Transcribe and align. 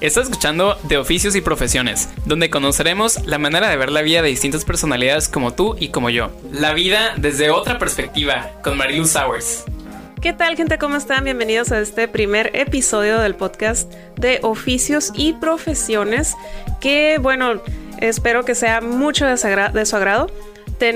Estás 0.00 0.24
escuchando 0.24 0.78
De 0.84 0.96
Oficios 0.96 1.36
y 1.36 1.42
Profesiones, 1.42 2.08
donde 2.24 2.48
conoceremos 2.48 3.26
la 3.26 3.36
manera 3.36 3.68
de 3.68 3.76
ver 3.76 3.92
la 3.92 4.00
vida 4.00 4.22
de 4.22 4.30
distintas 4.30 4.64
personalidades 4.64 5.28
como 5.28 5.52
tú 5.52 5.76
y 5.78 5.88
como 5.88 6.08
yo. 6.08 6.30
La 6.50 6.72
vida 6.72 7.12
desde 7.18 7.50
otra 7.50 7.78
perspectiva, 7.78 8.50
con 8.64 8.78
Marilu 8.78 9.04
Sowers. 9.04 9.64
¿Qué 10.22 10.32
tal 10.32 10.56
gente? 10.56 10.78
¿Cómo 10.78 10.96
están? 10.96 11.24
Bienvenidos 11.24 11.70
a 11.70 11.80
este 11.80 12.08
primer 12.08 12.50
episodio 12.56 13.18
del 13.18 13.34
podcast 13.34 13.92
de 14.16 14.38
Oficios 14.42 15.12
y 15.14 15.34
Profesiones, 15.34 16.34
que 16.80 17.18
bueno, 17.20 17.60
espero 17.98 18.46
que 18.46 18.54
sea 18.54 18.80
mucho 18.80 19.26
de 19.26 19.36
su 19.36 19.96
agrado 19.96 20.30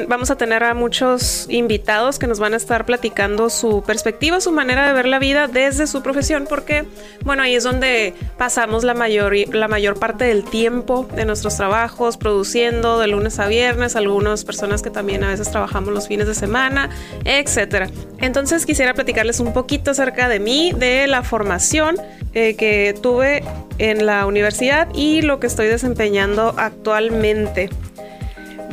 vamos 0.08 0.30
a 0.30 0.36
tener 0.36 0.64
a 0.64 0.74
muchos 0.74 1.46
invitados 1.48 2.18
que 2.18 2.26
nos 2.26 2.38
van 2.38 2.54
a 2.54 2.56
estar 2.56 2.86
platicando 2.86 3.50
su 3.50 3.82
perspectiva, 3.82 4.40
su 4.40 4.52
manera 4.52 4.86
de 4.86 4.92
ver 4.92 5.06
la 5.06 5.18
vida 5.18 5.46
desde 5.46 5.86
su 5.86 6.02
profesión, 6.02 6.46
porque, 6.48 6.84
bueno, 7.22 7.42
ahí 7.42 7.54
es 7.54 7.64
donde 7.64 8.14
pasamos 8.38 8.84
la 8.84 8.94
mayor, 8.94 9.34
la 9.54 9.68
mayor 9.68 9.98
parte 9.98 10.24
del 10.24 10.44
tiempo 10.44 11.06
de 11.14 11.24
nuestros 11.24 11.56
trabajos, 11.56 12.16
produciendo 12.16 12.98
de 12.98 13.08
lunes 13.08 13.38
a 13.38 13.46
viernes, 13.46 13.96
algunas 13.96 14.44
personas 14.44 14.82
que 14.82 14.90
también 14.90 15.22
a 15.24 15.28
veces 15.28 15.50
trabajamos 15.50 15.92
los 15.92 16.08
fines 16.08 16.26
de 16.26 16.34
semana, 16.34 16.90
etcétera. 17.24 17.88
Entonces 18.18 18.66
quisiera 18.66 18.94
platicarles 18.94 19.40
un 19.40 19.52
poquito 19.52 19.90
acerca 19.90 20.28
de 20.28 20.40
mí, 20.40 20.72
de 20.72 21.06
la 21.06 21.22
formación 21.22 21.96
eh, 22.32 22.56
que 22.56 22.94
tuve 23.00 23.44
en 23.78 24.06
la 24.06 24.26
universidad 24.26 24.88
y 24.94 25.22
lo 25.22 25.40
que 25.40 25.46
estoy 25.46 25.66
desempeñando 25.66 26.54
actualmente. 26.56 27.70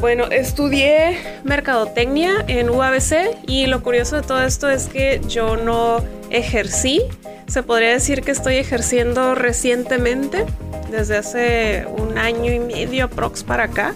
Bueno, 0.02 0.26
estudié 0.32 1.16
mercadotecnia 1.44 2.44
en 2.48 2.72
UABC 2.72 3.46
y 3.46 3.68
lo 3.68 3.84
curioso 3.84 4.16
de 4.16 4.24
todo 4.24 4.42
esto 4.42 4.68
es 4.68 4.88
que 4.88 5.22
yo 5.28 5.58
no 5.58 6.04
ejercí. 6.32 7.04
Se 7.46 7.62
podría 7.62 7.90
decir 7.90 8.24
que 8.24 8.32
estoy 8.32 8.56
ejerciendo 8.56 9.36
recientemente, 9.36 10.48
desde 10.90 11.18
hace 11.18 11.86
un 12.00 12.18
año 12.18 12.52
y 12.52 12.58
medio 12.58 13.12
prox 13.12 13.44
para 13.44 13.66
acá, 13.66 13.94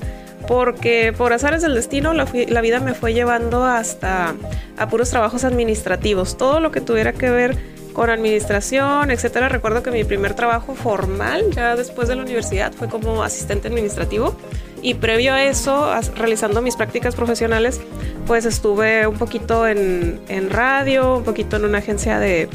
porque 0.47 1.11
por 1.11 1.33
azares 1.33 1.63
del 1.63 1.73
destino 1.73 2.13
la, 2.13 2.27
la 2.49 2.61
vida 2.61 2.79
me 2.79 2.93
fue 2.93 3.15
llevando 3.15 3.63
hasta 3.63 4.35
a 4.77 4.87
puros 4.87 5.09
trabajos 5.09 5.43
administrativos. 5.43 6.37
Todo 6.37 6.59
lo 6.59 6.71
que 6.71 6.81
tuviera 6.81 7.13
que 7.13 7.31
ver 7.31 7.57
con 7.93 8.11
administración, 8.11 9.09
etcétera. 9.09 9.49
Recuerdo 9.49 9.81
que 9.81 9.89
mi 9.89 10.03
primer 10.03 10.35
trabajo 10.35 10.75
formal, 10.75 11.45
ya 11.49 11.75
después 11.75 12.07
de 12.07 12.15
la 12.15 12.21
universidad, 12.21 12.73
fue 12.73 12.89
como 12.89 13.23
asistente 13.23 13.69
administrativo 13.69 14.37
y 14.81 14.95
previo 14.95 15.33
a 15.33 15.43
eso, 15.43 15.89
realizando 16.15 16.61
mis 16.61 16.75
prácticas 16.75 17.15
profesionales, 17.15 17.81
pues 18.27 18.45
estuve 18.45 19.07
un 19.07 19.17
poquito 19.17 19.67
en, 19.67 20.49
radio, 20.49 21.17
un 21.17 21.23
poquito 21.23 21.55
en 21.57 21.65
una 21.65 21.79
agencia 21.79 22.19
de, 22.19 22.49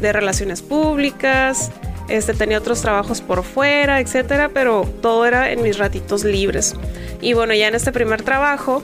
relaciones 0.00 0.62
públicas, 0.62 1.72
este, 2.08 2.34
tenía 2.34 2.58
otros 2.58 2.80
trabajos 2.82 3.20
por 3.20 3.42
fuera, 3.42 4.00
etcétera, 4.00 4.50
pero 4.54 4.88
todo 5.02 5.26
era 5.26 5.50
en 5.50 5.62
mis 5.62 5.78
ratitos 5.78 6.22
libres. 6.22 6.74
Y 7.20 7.32
bueno, 7.32 7.54
ya 7.54 7.66
en 7.66 7.74
este 7.74 7.90
primer 7.92 8.22
trabajo, 8.22 8.82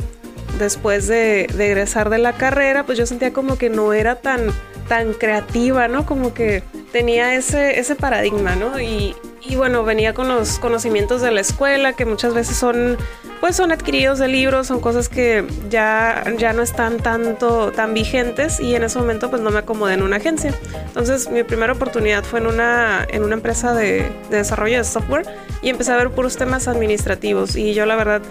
después 0.58 1.06
de, 1.06 1.46
de 1.54 1.66
egresar 1.66 2.10
de 2.10 2.18
la 2.18 2.32
carrera, 2.32 2.84
pues 2.84 2.98
yo 2.98 3.06
sentía 3.06 3.32
como 3.32 3.56
que 3.56 3.70
no 3.70 3.92
era 3.92 4.16
tan, 4.16 4.46
tan 4.88 5.12
creativa, 5.12 5.86
¿no? 5.86 6.04
Como 6.06 6.34
que 6.34 6.64
tenía 6.90 7.34
ese, 7.36 7.78
ese 7.78 7.94
paradigma, 7.94 8.56
¿no? 8.56 8.80
Y, 8.80 9.14
y 9.44 9.56
bueno, 9.56 9.82
venía 9.84 10.14
con 10.14 10.28
los 10.28 10.58
conocimientos 10.58 11.20
de 11.20 11.30
la 11.30 11.40
escuela, 11.40 11.94
que 11.94 12.04
muchas 12.04 12.32
veces 12.32 12.56
son, 12.56 12.96
pues 13.40 13.56
son 13.56 13.72
adquiridos 13.72 14.18
de 14.18 14.28
libros, 14.28 14.68
son 14.68 14.80
cosas 14.80 15.08
que 15.08 15.44
ya, 15.68 16.22
ya 16.38 16.52
no 16.52 16.62
están 16.62 16.98
tanto, 16.98 17.72
tan 17.72 17.92
vigentes 17.92 18.60
y 18.60 18.74
en 18.74 18.84
ese 18.84 18.98
momento 18.98 19.30
pues 19.30 19.42
no 19.42 19.50
me 19.50 19.58
acomodé 19.58 19.94
en 19.94 20.02
una 20.02 20.16
agencia. 20.16 20.54
Entonces 20.86 21.28
mi 21.28 21.42
primera 21.42 21.72
oportunidad 21.72 22.22
fue 22.22 22.38
en 22.38 22.46
una, 22.46 23.06
en 23.10 23.24
una 23.24 23.34
empresa 23.34 23.74
de, 23.74 24.12
desarrollo 24.30 24.78
de 24.78 24.84
software 24.84 25.26
y 25.60 25.70
empecé 25.70 25.92
a 25.92 25.96
ver 25.96 26.10
puros 26.10 26.36
temas 26.36 26.68
administrativos 26.68 27.56
y 27.56 27.74
yo 27.74 27.84
la 27.84 27.96
verdad, 27.96 28.22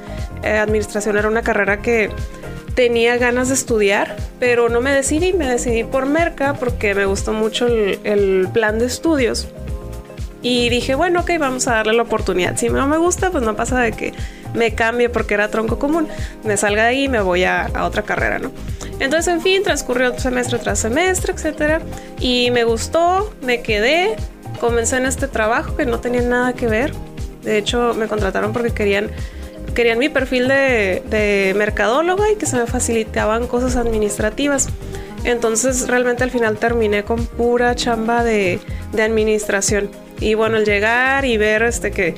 eh, 0.44 0.58
administración 0.58 1.18
era 1.18 1.28
una 1.28 1.42
carrera 1.42 1.82
que 1.82 2.10
tenía 2.74 3.18
ganas 3.18 3.50
de 3.50 3.56
estudiar, 3.56 4.16
pero 4.40 4.70
no 4.70 4.80
me 4.80 4.92
decidí, 4.92 5.34
me 5.34 5.48
decidí 5.48 5.84
por 5.84 6.06
Merca 6.06 6.54
porque 6.54 6.96
me 6.96 7.06
gustó 7.06 7.34
mucho 7.34 7.68
el, 7.68 8.00
el 8.06 8.48
plan 8.54 8.80
de 8.80 8.86
estudios. 8.86 9.50
Y 10.42 10.70
dije, 10.70 10.96
bueno, 10.96 11.22
ok, 11.22 11.32
vamos 11.40 11.68
a 11.68 11.76
darle 11.76 11.94
la 11.94 12.04
oportunidad. 12.04 12.58
Si 12.58 12.70
no 12.70 12.88
me 12.88 12.98
gusta, 12.98 13.30
pues 13.30 13.44
no 13.44 13.56
pasa 13.56 13.80
de 13.80 13.92
que 13.92 14.14
me 14.54 14.74
cambie 14.74 15.10
porque 15.10 15.36
era 15.36 15.50
tronco 15.50 15.78
común. 15.78 16.08
Me 16.44 16.58
salga 16.58 16.84
de 16.84 16.90
ahí 16.90 17.04
y 17.04 17.10
me 17.10 17.22
voy 17.22 17.44
a, 17.44 17.70
otra 17.84 18.02
carrera, 18.04 18.40
¿no? 18.40 18.52
Entonces, 19.00 19.34
en 19.34 19.42
fin, 19.42 19.64
transcurrió 19.64 20.18
semestre 20.18 20.58
tras 20.60 20.80
semestre, 20.80 21.34
etcétera. 21.34 21.82
Y 22.20 22.50
me 22.52 22.64
gustó, 22.64 23.34
me 23.44 23.62
quedé, 23.62 24.16
comencé 24.60 24.98
en 24.98 25.06
este 25.06 25.28
trabajo 25.28 25.76
que 25.76 25.86
no 25.86 26.00
tenía 26.00 26.22
nada 26.22 26.54
que 26.54 26.68
ver. 26.68 26.94
De 27.44 27.58
hecho, 27.58 27.94
me 27.94 28.08
contrataron 28.08 28.52
porque 28.52 28.72
querían, 28.72 29.10
querían 29.76 30.00
mi 30.00 30.10
perfil 30.10 30.48
de, 30.48 31.04
de 31.10 31.54
mercadóloga 31.56 32.32
y 32.32 32.36
que 32.36 32.48
se 32.48 32.58
me 32.58 32.66
facilitaban 32.66 33.46
cosas 33.46 33.76
administrativas. 33.76 34.70
Entonces, 35.24 35.88
realmente 35.88 36.24
al 36.24 36.32
final 36.32 36.58
terminé 36.58 37.04
con 37.04 37.26
pura 37.28 37.76
chamba 37.76 38.24
de, 38.24 38.60
de 38.92 39.04
administración. 39.04 39.90
Y 40.22 40.36
bueno, 40.36 40.56
al 40.56 40.66
llegar 40.66 41.26
y 41.26 41.36
ver 41.36 41.64
este 41.64 41.92
que 41.92 42.16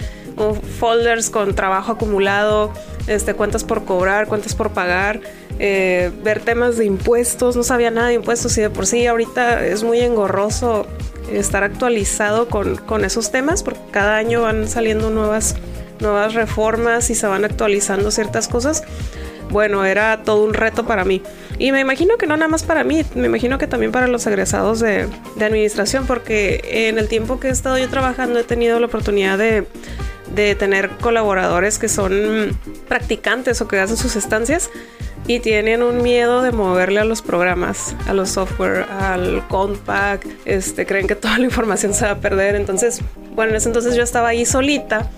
folders 0.80 1.30
con 1.30 1.56
trabajo 1.56 1.94
acumulado, 1.94 2.72
este, 3.08 3.34
cuentas 3.34 3.64
por 3.64 3.86
cobrar, 3.86 4.28
cuentas 4.28 4.56
por 4.56 4.72
pagar, 4.72 5.22
eh, 5.60 6.12
ver 6.24 6.42
temas 6.42 6.78
de 6.78 6.86
impuestos, 6.86 7.56
no 7.56 7.64
sabía 7.64 7.92
nada 7.92 8.10
de 8.10 8.16
impuestos 8.16 8.58
y 8.58 8.62
de 8.62 8.70
por 8.70 8.86
sí 8.86 9.06
ahorita 9.08 9.66
es 9.66 9.84
muy 9.84 10.00
engorroso 10.00 10.88
estar 11.32 11.64
actualizado 11.64 12.50
con, 12.50 12.76
con 12.76 13.06
esos 13.06 13.32
temas 13.32 13.64
porque 13.64 13.80
cada 13.92 14.18
año 14.18 14.42
van 14.42 14.68
saliendo 14.68 15.10
nuevas, 15.10 15.56
nuevas 16.00 16.34
reformas 16.34 17.10
y 17.10 17.16
se 17.16 17.28
van 17.28 17.46
actualizando 17.46 18.12
ciertas 18.12 18.48
cosas 18.48 18.84
bueno, 19.54 19.86
era 19.86 20.24
todo 20.24 20.44
un 20.44 20.54
reto 20.54 20.86
para 20.86 21.06
mí. 21.06 21.22
Y 21.60 21.72
me 21.72 21.80
imagino 21.80 22.18
que 22.18 22.26
no 22.26 22.36
nada 22.36 22.50
más 22.50 22.64
para 22.64 22.84
mí, 22.84 23.06
me 23.14 23.28
imagino 23.28 23.60
que 23.60 23.68
también 23.68 23.92
para 23.92 24.08
los 24.08 24.26
egresados 24.26 24.80
de, 24.80 25.08
administración, 25.40 26.06
porque 26.08 26.90
en 26.90 26.98
el 26.98 27.08
tiempo 27.08 27.40
que 27.40 27.48
he 27.48 27.52
estado 27.52 27.78
yo 27.78 27.88
trabajando 27.88 28.40
he 28.40 28.44
tenido 28.44 28.80
la 28.80 28.88
oportunidad 28.88 29.38
de, 29.38 29.66
de 30.34 30.56
tener 30.56 30.90
colaboradores 30.90 31.78
que 31.78 31.88
son 31.88 32.58
practicantes 32.88 33.62
o 33.62 33.68
que 33.68 33.80
hacen 33.80 33.98
sus 33.98 34.16
estancias 34.16 34.72
y 35.28 35.40
tienen 35.40 35.84
un 35.84 36.02
miedo 36.02 36.42
de 36.42 36.52
moverle 36.52 37.00
a 37.00 37.06
los 37.06 37.22
programas, 37.22 37.96
a 38.08 38.14
los 38.14 38.32
software, 38.32 38.86
al 38.90 39.48
compact, 39.48 40.26
este, 40.46 40.86
creen 40.86 41.08
que 41.08 41.16
toda 41.16 41.38
la 41.38 41.46
información 41.52 41.94
se 41.94 42.06
va 42.06 42.12
a 42.12 42.18
perder. 42.18 42.56
Entonces, 42.56 43.02
bueno, 43.36 43.52
en 43.52 43.58
ese 43.58 43.70
entonces 43.70 43.96
yo 43.96 44.04
estaba 44.04 44.30
ahí 44.30 44.46
solita 44.46 45.10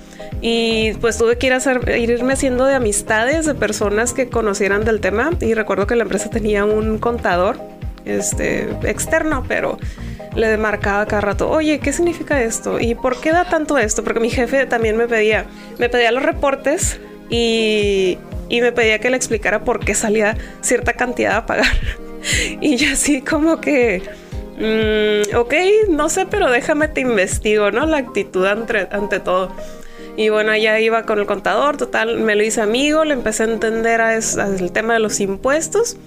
y 0.47 0.93
pues 1.01 1.17
tuve 1.17 1.39
que 1.39 1.47
ir 1.47 1.53
a 1.53 1.55
hacer, 1.55 1.89
irme 1.97 2.33
haciendo 2.33 2.65
de 2.65 2.75
amistades 2.75 3.47
de 3.47 3.55
personas 3.55 4.13
que 4.13 4.29
conocieran 4.29 4.85
del 4.85 5.01
tema 5.01 5.31
y 5.41 5.55
recuerdo 5.55 5.87
que 5.87 5.95
la 5.95 6.03
empresa 6.03 6.29
tenía 6.29 6.65
un 6.65 6.99
contador 6.99 7.57
este 8.05 8.69
externo, 8.83 9.43
pero 9.47 9.79
le 10.35 10.55
marcaba 10.57 11.07
cada 11.07 11.21
rato, 11.21 11.49
oye, 11.49 11.79
¿qué 11.79 11.91
significa 11.91 12.43
esto? 12.43 12.79
¿Y 12.79 12.93
por 12.93 13.19
qué 13.19 13.31
da 13.31 13.45
tanto 13.45 13.79
esto? 13.79 14.03
Porque 14.03 14.19
mi 14.19 14.29
jefe 14.29 14.67
también 14.67 14.97
me 14.97 15.07
pedía, 15.07 15.47
me 15.79 15.89
pedía 15.89 16.11
los 16.11 16.21
reportes 16.21 16.99
y, 17.31 18.19
y 18.47 18.61
me 18.61 18.71
pedía 18.71 18.99
que 18.99 19.09
le 19.09 19.17
explicara 19.17 19.63
por 19.63 19.79
qué 19.79 19.95
salía 19.95 20.37
cierta 20.61 20.93
cantidad 20.93 21.37
a 21.37 21.45
pagar. 21.47 21.73
y 22.61 22.75
yo 22.75 22.93
así 22.93 23.23
como 23.23 23.59
que, 23.59 24.03
mm, 24.59 25.35
ok, 25.35 25.53
no 25.89 26.07
sé, 26.07 26.27
pero 26.27 26.51
déjame 26.51 26.87
te 26.87 27.01
investigo, 27.01 27.71
¿no? 27.71 27.87
La 27.87 27.97
actitud 27.97 28.45
ante, 28.45 28.87
ante 28.91 29.19
todo. 29.19 29.51
Y 30.17 30.29
bueno, 30.29 30.51
allá 30.51 30.79
iba 30.79 31.03
con 31.03 31.19
el 31.19 31.25
contador, 31.25 31.77
total, 31.77 32.19
me 32.19 32.35
lo 32.35 32.43
hice 32.43 32.61
amigo, 32.61 33.03
le 33.03 33.13
empecé 33.13 33.43
a 33.43 33.47
entender 33.47 33.99
a 34.01 34.15
el 34.15 34.71
tema 34.71 34.93
de 34.93 34.99
los 34.99 35.19
impuestos 35.19 35.97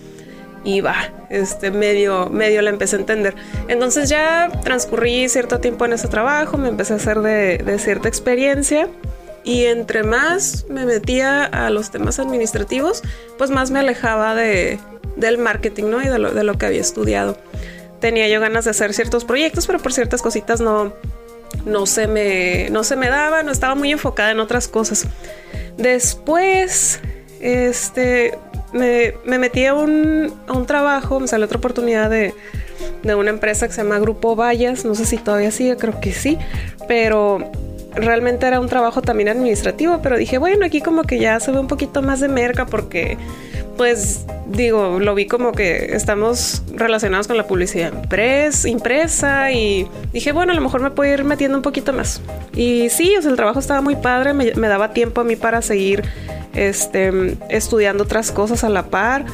y 0.65 0.81
va, 0.81 0.97
este 1.31 1.71
medio, 1.71 2.29
medio 2.31 2.63
le 2.63 2.71
empecé 2.71 2.97
a 2.97 3.01
entender. 3.01 3.35
Entonces 3.69 4.09
ya 4.09 4.51
transcurrí 4.65 5.29
cierto 5.29 5.61
tiempo 5.61 5.85
en 5.85 5.93
ese 5.93 6.09
trabajo, 6.09 6.57
me 6.59 6.69
empecé 6.69 6.95
a 6.95 6.97
hacer 6.97 7.21
de, 7.21 7.79
cierta 7.79 8.09
experiencia 8.09 8.89
y 9.45 9.65
entre 9.65 10.03
más 10.03 10.67
me 10.69 10.85
metía 10.85 11.45
a 11.45 11.71
los 11.71 11.91
temas 11.91 12.19
administrativos, 12.19 13.03
pues 13.37 13.51
más 13.51 13.71
me 13.71 13.79
alejaba 13.79 14.35
de, 14.35 14.79
del 15.17 15.39
marketing, 15.39 15.85
¿no? 15.85 16.03
Y 16.03 16.09
de 16.09 16.19
lo, 16.19 16.33
de 16.33 16.45
lo 16.45 16.59
que 16.59 16.67
había 16.67 16.81
estudiado. 16.81 17.39
Tenía 18.01 18.29
yo 18.29 18.41
ganas 18.41 18.65
de 18.65 18.71
hacer 18.71 18.95
ciertos 18.95 19.25
proyectos, 19.25 19.67
pero 19.67 19.79
por 19.81 19.93
ciertas 19.93 20.23
cositas 20.23 20.61
no, 20.61 20.93
no 21.65 21.87
se 21.87 22.07
me, 22.07 22.69
no 22.71 22.85
se 22.85 22.97
me 22.97 23.09
daba, 23.09 23.43
no 23.43 23.53
estaba 23.53 23.75
muy 23.75 23.93
enfocada 23.93 24.31
en 24.31 24.41
otras 24.41 24.69
cosas. 24.69 25.07
Después, 25.77 27.01
este, 27.41 28.37
me, 28.73 29.15
metí 29.39 29.65
a 29.67 29.75
un, 29.75 30.35
trabajo, 30.67 31.21
me 31.21 31.29
salió 31.29 31.47
otra 31.47 31.59
oportunidad 31.59 32.11
de, 32.11 32.35
de 33.03 33.15
una 33.15 33.31
empresa 33.31 33.67
que 33.67 33.75
se 33.75 33.83
llama 33.83 33.99
Grupo 33.99 34.37
Vallas, 34.37 34.85
no 34.85 34.95
sé 34.95 35.05
si 35.07 35.19
todavía 35.19 35.51
sigue, 35.51 35.77
creo 35.77 36.01
que 36.01 36.13
sí, 36.13 36.39
pero 36.87 37.51
realmente 37.95 38.47
era 38.47 38.61
un 38.61 38.69
trabajo 38.69 39.03
también 39.03 39.29
administrativo, 39.29 40.01
pero 40.03 40.17
dije, 40.17 40.39
bueno, 40.39 40.65
aquí 40.67 40.81
como 40.81 41.05
que 41.05 41.19
ya 41.19 41.41
se 41.41 41.53
ve 41.53 41.59
un 41.59 41.69
poquito 41.69 42.03
más 42.03 42.21
de 42.21 42.29
merca 42.29 42.67
porque 42.67 43.17
pues 43.79 44.27
digo, 44.49 44.99
lo 45.01 45.15
vi 45.15 45.27
como 45.27 45.53
que 45.53 45.95
estamos 45.95 46.63
relacionados 46.75 47.29
con 47.29 47.37
la 47.37 47.47
publicidad 47.47 47.93
impresa 48.67 49.53
y 49.53 49.89
dije, 50.13 50.33
bueno, 50.33 50.53
a 50.53 50.55
lo 50.55 50.61
mejor 50.61 50.83
me 50.83 50.91
puedo 50.91 51.13
ir 51.13 51.25
metiendo 51.25 51.57
un 51.57 51.63
poquito 51.63 51.93
más. 51.93 52.21
Y 52.55 52.91
sí, 52.91 53.15
o 53.17 53.23
sea, 53.23 53.31
el 53.31 53.37
trabajo 53.37 53.61
estaba 53.61 53.81
muy 53.81 53.97
padre, 53.97 54.35
me, 54.35 54.69
daba 54.69 54.93
tiempo 54.93 55.21
a 55.21 55.25
mí 55.25 55.37
para 55.37 55.63
seguir 55.63 56.03
este, 56.55 57.37
estudiando 57.49 58.05
otras 58.05 58.33
cosas 58.33 58.65
a 58.65 58.69
la 58.69 58.85
par 58.91 59.25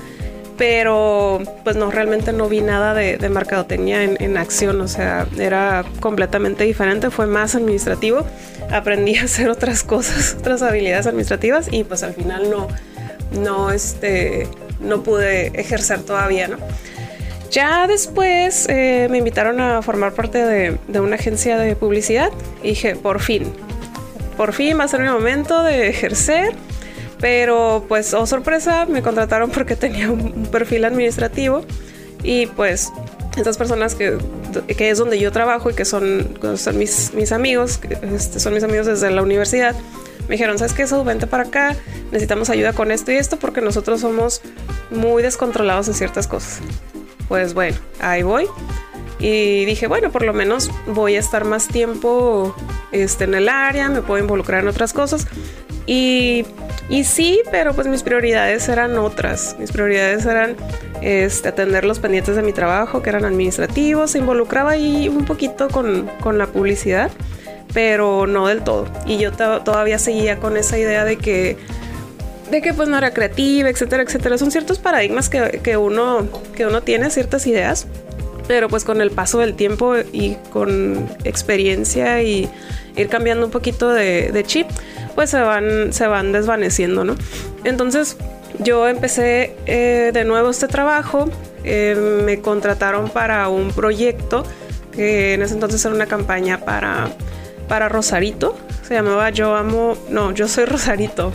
pero 0.57 1.41
pues 1.65 1.75
no, 1.75 1.91
realmente 1.91 2.33
no 2.33 2.49
vi 2.49 2.61
nada 2.61 2.95
de, 2.95 3.17
de 3.17 3.29
mercadotecnia 3.29 4.05
en, 4.05 4.17
en, 4.21 4.37
acción, 4.37 4.81
o 4.81 4.87
sea, 4.87 5.27
era 5.37 5.85
completamente 5.99 6.63
diferente, 6.63 7.11
fue 7.11 7.27
más 7.27 7.57
administrativo, 7.57 8.25
aprendí 8.71 9.17
a 9.17 9.25
hacer 9.25 9.49
otras 9.49 9.83
cosas, 9.83 10.37
otras 10.39 10.63
habilidades 10.63 11.09
administrativas 11.09 11.67
y 11.73 11.83
pues 11.83 12.05
al 12.05 12.15
final 12.15 12.51
no, 12.51 12.69
no, 13.33 13.71
este, 13.71 14.49
no 14.81 15.03
pude 15.03 15.49
ejercer 15.59 16.03
todavía, 16.03 16.49
¿no? 16.49 16.59
Ya 17.51 17.87
después 17.87 18.67
eh, 18.69 19.07
me 19.11 19.19
invitaron 19.19 19.61
a 19.61 19.81
formar 19.83 20.13
parte 20.13 20.45
de, 20.45 20.79
de, 20.89 21.01
una 21.01 21.15
agencia 21.15 21.57
de 21.57 21.77
publicidad 21.77 22.31
y 22.63 22.71
dije, 22.71 22.97
por 22.97 23.21
fin, 23.21 23.53
por 24.37 24.53
fin 24.53 24.79
va 24.79 24.85
a 24.85 24.89
ser 24.89 25.01
mi 25.01 25.09
momento 25.09 25.63
de 25.63 25.89
ejercer. 25.89 26.55
Pero 27.21 27.85
pues, 27.89 28.13
oh 28.13 28.27
sorpresa, 28.27 28.87
me 28.87 29.03
contrataron 29.03 29.51
porque 29.51 29.77
tenía 29.85 30.11
un 30.11 30.47
perfil 30.47 30.85
administrativo 30.85 31.65
y 32.23 32.47
pues 32.47 32.93
estas 33.37 33.57
personas 33.57 33.95
que, 33.95 34.19
que 34.77 34.91
es 34.91 34.99
donde 34.99 35.19
yo 35.19 35.33
trabajo 35.33 35.71
y 35.71 35.75
que 35.75 35.85
son, 35.85 36.39
son 36.57 36.79
mis, 36.79 37.13
mis 37.15 37.33
amigos, 37.33 37.81
este, 38.15 38.41
son 38.41 38.55
mis 38.55 38.63
amigos 38.63 38.87
desde 38.87 39.11
la 39.11 39.23
universidad, 39.23 39.75
me 40.29 40.35
dijeron, 40.35 40.59
¿sabes 40.59 40.73
qué? 40.73 40.83
Eso, 40.83 41.05
vente 41.05 41.27
para 41.27 41.45
acá, 41.45 41.77
necesitamos 42.11 42.51
ayuda 42.51 42.73
con 42.73 42.91
esto 42.91 43.13
y 43.13 43.17
esto 43.17 43.39
porque 43.39 43.61
nosotros 43.61 44.01
somos 44.01 44.41
muy 44.91 45.23
descontrolados 45.23 45.89
en 45.89 45.95
ciertas 45.95 46.27
cosas. 46.27 46.61
Pues 47.29 47.55
bueno, 47.55 47.77
ahí 48.01 48.23
voy. 48.23 48.47
Y 49.19 49.65
dije, 49.65 49.87
bueno, 49.87 50.11
por 50.11 50.25
lo 50.25 50.33
menos 50.33 50.71
voy 50.87 51.17
a 51.17 51.19
estar 51.19 51.45
más 51.45 51.69
tiempo 51.69 52.55
este, 52.93 53.25
en 53.25 53.35
el 53.35 53.49
área, 53.49 53.89
me 53.89 54.03
puedo 54.03 54.23
involucrar 54.23 54.63
en 54.63 54.69
otras 54.69 54.93
cosas. 54.93 55.27
Y, 55.87 56.45
y 56.89 57.05
sí, 57.05 57.41
pero 57.51 57.75
pues 57.75 57.87
mis 57.87 58.03
prioridades 58.03 58.69
eran 58.69 58.99
otras. 58.99 59.57
Mis 59.59 59.73
prioridades 59.73 60.27
eran 60.27 60.57
este, 61.01 61.49
atender 61.49 61.85
los 61.85 61.99
pendientes 62.01 62.37
de 62.37 62.43
mi 62.43 62.53
trabajo, 62.53 63.03
que 63.03 63.11
eran 63.11 63.25
administrativos. 63.25 64.13
Se 64.13 64.19
involucraba 64.19 64.73
ahí 64.73 65.09
un 65.09 65.25
poquito 65.25 65.69
con, 65.69 66.11
con 66.21 66.39
la 66.39 66.47
publicidad 66.47 67.11
pero 67.75 68.27
no 68.27 68.47
del 68.47 68.63
todo. 68.63 68.87
Y 69.05 69.19
yo 69.19 69.33
todavía 69.33 69.99
seguía 69.99 70.39
con 70.39 70.57
esa 70.57 70.79
idea 70.79 71.05
de 71.05 71.17
que 71.17 71.59
de 72.51 72.63
que 72.63 72.73
pues 72.73 72.89
no 72.89 72.97
era 72.97 73.13
creativa, 73.13 73.69
etcétera, 73.69 74.05
etcétera. 74.05 74.39
Son 74.39 74.51
ciertos 74.51 74.79
paradigmas 74.79 75.29
que, 75.29 75.61
que, 75.63 75.77
uno, 75.77 76.29
que 76.55 76.67
uno 76.67 76.83
tiene, 76.83 77.11
ciertas 77.11 77.47
ideas, 77.47 77.87
pero 78.47 78.69
pues 78.69 78.85
con 78.85 79.01
el 79.01 79.11
paso 79.11 79.39
del 79.39 79.55
tiempo 79.55 79.95
y 80.13 80.37
con 80.53 81.09
experiencia 81.25 82.23
y 82.23 82.49
ir 82.97 83.09
cambiando 83.09 83.47
un 83.47 83.51
poquito 83.51 83.91
de, 83.91 84.45
chip, 84.47 84.69
pues 85.15 85.31
se 85.31 85.41
van, 85.41 85.93
se 85.93 86.07
van 86.07 86.33
desvaneciendo, 86.33 87.05
¿no? 87.05 87.17
Entonces 87.65 88.17
yo 88.61 88.87
empecé 88.89 89.57
eh, 89.67 90.11
de 90.13 90.25
nuevo 90.25 90.51
este 90.51 90.69
trabajo, 90.69 91.29
eh, 91.65 91.97
me 92.25 92.41
contrataron 92.41 93.09
para 93.09 93.49
un 93.49 93.73
proyecto 93.73 94.45
que 94.93 95.35
en 95.35 95.43
ese 95.43 95.55
entonces 95.55 95.85
era 95.85 95.95
una 95.95 96.07
campaña 96.07 96.61
para 96.61 97.09
para 97.69 97.89
Rosarito. 97.89 98.57
Se 98.83 98.95
llamaba 98.95 99.31
Yo 99.31 99.55
Amo, 99.55 99.97
no, 100.11 100.33
Yo 100.33 100.49
Soy 100.49 100.65
Rosarito. 100.65 101.33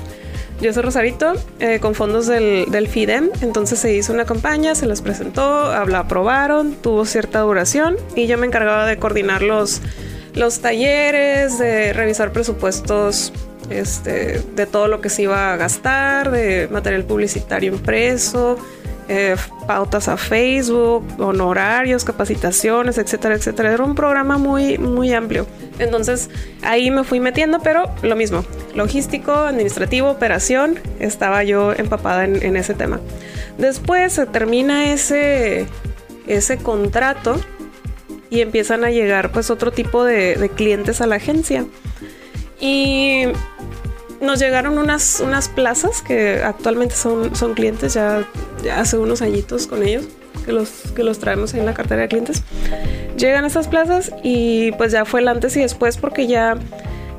Yo 0.61 0.73
soy 0.73 0.83
Rosarito 0.83 1.33
eh, 1.59 1.79
con 1.79 1.95
fondos 1.95 2.27
del, 2.27 2.65
del, 2.69 2.87
FIDEM. 2.89 3.29
Entonces 3.41 3.79
se 3.79 3.93
hizo 3.93 4.11
una 4.11 4.25
campaña, 4.25 4.75
se 4.75 4.87
les 4.87 5.01
presentó, 5.01 5.71
la 5.85 5.99
aprobaron, 5.99 6.73
tuvo 6.73 7.05
cierta 7.05 7.39
duración 7.39 7.95
y 8.13 8.27
yo 8.27 8.37
me 8.37 8.45
encargaba 8.45 8.85
de 8.85 8.97
coordinar 8.97 9.41
los, 9.41 9.81
los 10.33 10.59
talleres, 10.59 11.57
de 11.59 11.93
revisar 11.93 12.33
presupuestos 12.33 13.31
este, 13.69 14.41
de 14.55 14.65
todo 14.65 14.89
lo 14.89 14.99
que 14.99 15.09
se 15.09 15.23
iba 15.23 15.53
a 15.53 15.55
gastar, 15.55 16.29
de 16.31 16.67
material 16.69 17.05
publicitario 17.05 17.71
impreso, 17.71 18.57
eh, 19.11 19.35
pautas 19.65 20.07
a 20.07 20.17
Facebook, 20.17 21.03
honorarios, 21.17 22.05
capacitaciones, 22.05 22.99
etcétera, 22.99 23.33
etcétera. 23.33 23.73
Era 23.73 23.83
un 23.83 23.95
programa 23.95 24.37
muy, 24.37 24.77
muy 24.77 25.13
amplio. 25.13 25.47
Entonces 25.79 26.29
ahí 26.61 26.91
me 26.91 27.03
fui 27.03 27.19
metiendo, 27.19 27.59
pero 27.59 27.89
lo 28.03 28.15
mismo, 28.15 28.45
logístico, 28.75 29.31
administrativo, 29.31 30.11
operación, 30.11 30.77
estaba 30.99 31.43
yo 31.43 31.73
empapada 31.73 32.25
en, 32.25 32.55
ese 32.55 32.75
tema. 32.75 32.99
Después 33.57 34.13
se 34.13 34.27
termina 34.27 34.93
ese, 34.93 35.65
ese 36.27 36.57
contrato 36.57 37.41
y 38.29 38.41
empiezan 38.41 38.83
a 38.83 38.91
llegar 38.91 39.31
pues 39.31 39.49
otro 39.49 39.71
tipo 39.71 40.05
de, 40.05 40.35
de 40.35 40.49
clientes 40.49 41.01
a 41.01 41.07
la 41.07 41.15
agencia. 41.15 41.65
Y 42.59 43.23
nos 44.21 44.39
llegaron 44.39 44.77
unas, 44.77 45.21
unas 45.21 45.49
plazas 45.49 46.01
que 46.01 46.41
actualmente 46.43 46.95
son, 46.95 47.35
son 47.35 47.53
clientes, 47.53 47.93
ya, 47.93 48.27
hace 48.75 48.97
unos 48.97 49.21
añitos 49.21 49.67
con 49.67 49.83
ellos, 49.83 50.05
que 50.45 50.51
los, 50.51 50.69
que 50.95 51.03
los 51.03 51.19
traemos 51.19 51.53
en 51.53 51.65
la 51.65 51.73
cartera 51.73 52.01
de 52.01 52.07
clientes. 52.07 52.43
Llegan 53.17 53.45
estas 53.45 53.67
plazas 53.67 54.11
y 54.23 54.71
pues 54.73 54.91
ya 54.91 55.05
fue 55.05 55.21
el 55.21 55.27
antes 55.27 55.55
y 55.57 55.61
después 55.61 55.97
porque 55.97 56.27
ya 56.27 56.57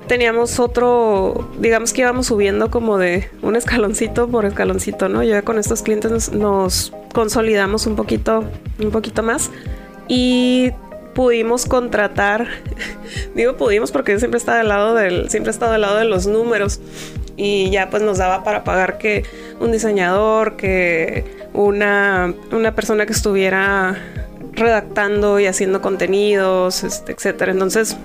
teníamos 0.09 0.59
otro, 0.59 1.51
digamos 1.59 1.93
que 1.93 2.01
íbamos 2.01 2.27
subiendo 2.27 2.71
como 2.71 2.99
de 2.99 3.31
un 3.43 3.55
escaloncito 3.55 4.29
por 4.29 4.45
escaloncito, 4.45 5.09
¿no? 5.09 5.23
Ya 5.23 5.43
con 5.43 5.59
estos 5.59 5.83
clientes 5.83 6.11
nos, 6.11 6.33
nos 6.33 6.93
consolidamos 7.13 7.87
un 7.87 7.97
poquito, 7.97 8.45
un 8.81 8.91
poquito 8.91 9.23
más 9.23 9.51
y 10.09 10.73
pudimos 11.15 11.67
contratar, 11.67 12.49
digo 13.35 13.57
pudimos 13.57 13.91
porque 13.91 14.19
siempre 14.19 14.39
estaba 14.39 14.59
del 14.59 14.69
lado 14.69 14.95
del, 14.95 15.31
siempre 15.31 15.51
he 15.51 15.53
estado 15.53 15.77
lado 15.79 15.97
de 15.97 16.05
los 16.05 16.27
números 16.27 16.81
y 17.37 17.71
ya 17.71 17.91
pues 17.91 18.03
nos 18.03 18.19
daba 18.19 18.45
para 18.45 18.65
pagar 18.65 18.99
que 18.99 19.25
un 19.61 19.73
diseñador, 19.73 20.57
que 20.57 21.25
una, 21.55 22.35
una 22.53 22.75
persona 22.75 23.07
que 23.07 23.13
estuviera 23.13 23.97
redactando 24.53 25.41
y 25.41 25.47
haciendo 25.47 25.81
contenidos, 25.81 26.85
este, 26.85 27.13
etcétera. 27.13 27.53
Entonces, 27.53 27.97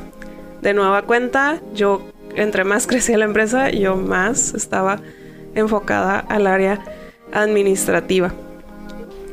de 0.61 0.73
nueva 0.73 1.01
cuenta, 1.01 1.59
yo 1.73 2.01
entre 2.35 2.63
más 2.63 2.87
crecía 2.87 3.17
la 3.17 3.25
empresa, 3.25 3.69
yo 3.69 3.95
más 3.95 4.53
estaba 4.53 4.99
enfocada 5.53 6.19
al 6.19 6.47
área 6.47 6.83
administrativa. 7.33 8.33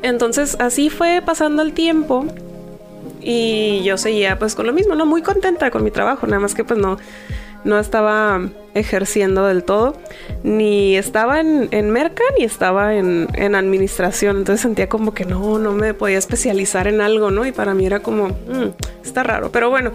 Entonces, 0.02 0.56
así 0.58 0.90
fue 0.90 1.22
pasando 1.24 1.62
el 1.62 1.72
tiempo 1.72 2.26
y 3.22 3.82
yo 3.84 3.96
seguía 3.96 4.38
pues 4.38 4.54
con 4.54 4.66
lo 4.66 4.72
mismo, 4.72 4.94
¿no? 4.94 5.06
Muy 5.06 5.22
contenta 5.22 5.70
con 5.70 5.84
mi 5.84 5.90
trabajo, 5.90 6.26
nada 6.26 6.40
más 6.40 6.54
que 6.54 6.64
pues 6.64 6.78
no, 6.78 6.98
no 7.64 7.78
estaba 7.78 8.40
ejerciendo 8.74 9.46
del 9.46 9.64
todo, 9.64 9.96
ni 10.42 10.96
estaba 10.96 11.40
en, 11.40 11.68
en 11.70 11.90
Merca 11.90 12.24
ni 12.38 12.44
estaba 12.44 12.94
en, 12.94 13.28
en, 13.34 13.54
administración, 13.54 14.38
entonces 14.38 14.62
sentía 14.62 14.88
como 14.88 15.14
que 15.14 15.24
no, 15.24 15.58
no 15.58 15.72
me 15.72 15.94
podía 15.94 16.18
especializar 16.18 16.88
en 16.88 17.00
algo, 17.00 17.30
¿no? 17.30 17.46
Y 17.46 17.52
para 17.52 17.74
mí 17.74 17.86
era 17.86 18.00
como, 18.00 18.28
mm, 18.28 19.04
está 19.04 19.22
raro, 19.22 19.52
pero 19.52 19.70
bueno, 19.70 19.92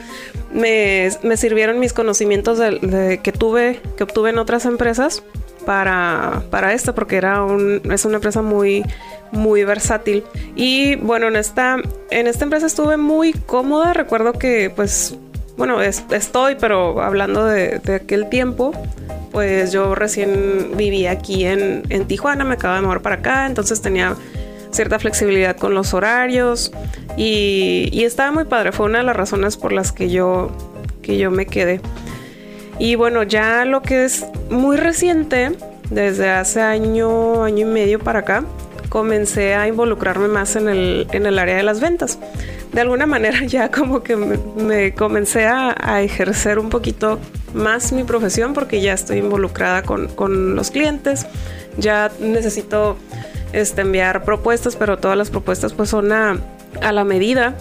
me, 0.53 1.09
me 1.23 1.37
sirvieron 1.37 1.79
mis 1.79 1.93
conocimientos 1.93 2.57
de, 2.59 3.19
que 3.23 3.31
tuve, 3.31 3.81
que 3.97 4.03
obtuve 4.03 4.29
en 4.29 4.37
otras 4.37 4.65
empresas 4.65 5.23
para, 5.65 6.43
para 6.49 6.73
esto, 6.73 6.95
porque 6.95 7.17
era 7.17 7.43
un, 7.43 7.81
es 7.91 8.05
una 8.05 8.15
empresa 8.15 8.41
muy 8.41 8.83
muy 9.31 9.63
versátil. 9.63 10.23
Y 10.55 10.95
bueno, 10.95 11.27
en 11.27 11.35
esta, 11.35 11.77
en 12.09 12.27
esta 12.27 12.43
empresa 12.43 12.65
estuve 12.67 12.97
muy 12.97 13.33
cómoda. 13.33 13.93
Recuerdo 13.93 14.33
que 14.33 14.71
pues, 14.75 15.15
bueno, 15.57 15.81
estoy, 15.81 16.55
pero 16.59 17.01
hablando 17.01 17.45
de, 17.45 17.81
aquel 17.93 18.29
tiempo, 18.29 18.71
pues 19.31 19.71
yo 19.71 19.95
recién 19.95 20.71
vivía 20.75 21.11
aquí 21.11 21.45
en, 21.45 21.83
Tijuana, 22.07 22.43
me 22.43 22.55
acababa 22.55 22.79
de 22.79 22.85
mover 22.85 23.01
para 23.01 23.15
acá, 23.15 23.45
entonces 23.45 23.81
tenía 23.81 24.15
cierta 24.71 24.99
flexibilidad 24.99 25.55
con 25.55 25.73
los 25.73 25.93
horarios 25.93 26.71
y, 27.15 27.89
y, 27.91 28.03
estaba 28.03 28.31
muy 28.31 28.45
padre. 28.45 28.71
Fue 28.71 28.85
una 28.85 28.99
de 28.99 29.03
las 29.03 29.15
razones 29.15 29.57
por 29.57 29.71
las 29.71 29.91
que 29.91 30.09
yo, 30.09 30.51
que 31.01 31.17
yo 31.17 31.31
me 31.31 31.45
quedé. 31.45 31.81
Y 32.79 32.95
bueno, 32.95 33.23
ya 33.23 33.65
lo 33.65 33.81
que 33.81 34.05
es 34.05 34.25
muy 34.51 34.77
reciente, 34.77 35.51
desde 35.89 36.29
hace 36.29 36.61
año, 36.61 37.43
año 37.43 37.67
y 37.67 37.69
medio 37.69 37.99
para 37.99 38.19
acá, 38.19 38.43
comencé 38.97 39.53
a 39.53 39.67
involucrarme 39.67 40.27
más 40.27 40.55
en 40.55 40.67
el, 40.67 41.05
en 41.11 41.27
el 41.27 41.37
área 41.37 41.55
de 41.55 41.61
las 41.61 41.79
ventas. 41.79 42.17
De 42.73 42.81
alguna 42.81 43.05
manera 43.05 43.45
ya 43.45 43.69
como 43.69 44.01
que 44.01 44.15
me, 44.15 44.95
comencé 44.95 45.45
a, 45.45 46.01
ejercer 46.01 46.57
un 46.57 46.69
poquito 46.69 47.19
más 47.53 47.91
mi 47.91 48.03
profesión 48.03 48.55
porque 48.55 48.81
ya 48.81 48.93
estoy 48.93 49.19
involucrada 49.19 49.83
con, 49.83 50.07
con 50.07 50.55
los 50.55 50.71
clientes, 50.71 51.27
ya 51.77 52.11
necesito 52.19 52.97
este, 53.53 53.81
enviar 53.81 54.23
propuestas, 54.23 54.75
pero 54.75 54.97
todas 54.97 55.15
las 55.15 55.29
propuestas 55.29 55.73
pues 55.73 55.91
son 55.91 56.11
a, 56.11 56.39
a 56.81 56.91
la 56.91 57.03
medida. 57.03 57.53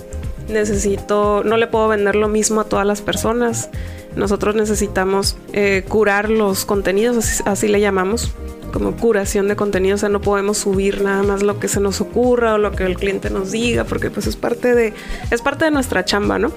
Necesito, 0.49 1.43
no 1.45 1.59
le 1.59 1.67
puedo 1.67 1.89
vender 1.89 2.17
lo 2.17 2.29
mismo 2.29 2.63
a 2.63 2.65
todas 2.65 2.87
las 2.87 3.03
personas. 3.03 3.69
Nosotros 4.17 4.55
necesitamos 4.55 5.37
eh, 5.53 5.85
curar 5.87 6.31
los 6.31 6.65
contenidos, 6.65 7.43
así, 7.45 7.69
le 7.69 7.79
llamamos, 7.79 8.33
como 8.73 8.97
curación 8.97 9.49
de 9.49 9.57
contenido, 9.57 9.95
o 9.95 9.99
sea, 9.99 10.09
no 10.09 10.21
podemos 10.21 10.59
subir 10.59 11.03
nada 11.03 11.23
más 11.23 11.43
lo 11.43 11.59
que 11.59 11.69
se 11.69 11.81
nos 11.81 12.01
ocurra 12.01 12.55
o 12.55 12.59
lo 12.59 12.73
que 12.73 12.85
el 12.85 12.97
cliente 12.97 13.31
nos 13.31 13.53
diga, 13.53 13.85
porque 13.85 14.11
pues 14.11 14.27
es 14.27 14.37
parte 14.37 14.75
de, 14.75 14.93
es 15.31 15.43
parte 15.43 15.65
de 15.65 15.71
nuestra 15.71 16.05
chamba, 16.05 16.39
¿no? 16.39 16.53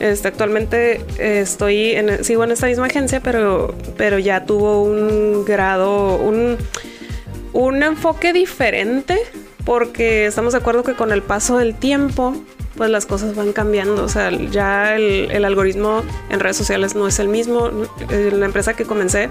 Este, 0.00 0.28
actualmente 0.28 1.00
estoy 1.18 1.92
en, 1.92 2.24
sigo 2.24 2.42
en 2.44 2.50
esta 2.50 2.66
misma 2.66 2.86
agencia, 2.86 3.20
pero, 3.20 3.74
pero 3.96 4.18
ya 4.18 4.44
tuvo 4.44 4.82
un 4.82 5.44
grado, 5.44 6.16
un, 6.16 6.56
un 7.52 7.82
enfoque 7.82 8.32
diferente, 8.32 9.18
porque 9.64 10.26
estamos 10.26 10.54
de 10.54 10.58
acuerdo 10.58 10.82
que 10.82 10.94
con 10.94 11.12
el 11.12 11.22
paso 11.22 11.58
del 11.58 11.74
tiempo, 11.74 12.34
pues 12.76 12.90
las 12.90 13.06
cosas 13.06 13.36
van 13.36 13.52
cambiando. 13.52 14.02
O 14.02 14.08
sea, 14.08 14.30
ya 14.30 14.96
el, 14.96 15.30
el 15.30 15.44
algoritmo 15.44 16.02
en 16.30 16.40
redes 16.40 16.56
sociales 16.56 16.94
no 16.94 17.06
es 17.06 17.18
el 17.18 17.28
mismo. 17.28 17.70
En 18.10 18.40
la 18.40 18.46
empresa 18.46 18.74
que 18.74 18.84
comencé, 18.84 19.28